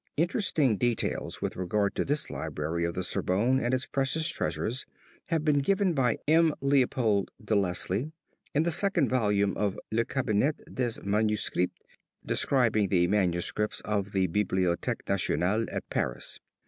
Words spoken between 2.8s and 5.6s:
of the Sorbonne and its precious treasures have been